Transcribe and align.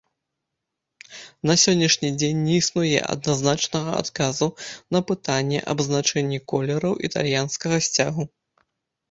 На 1.49 1.53
сённяшні 1.63 2.09
дзень 2.21 2.39
не 2.45 2.55
існуе 2.61 2.99
адназначнага 3.13 3.91
адказу 4.01 4.47
на 4.97 5.03
пытанне 5.13 5.59
аб 5.75 5.85
значэнні 5.91 6.39
колераў 6.55 6.99
італьянскага 7.11 7.77
сцягу. 7.91 8.23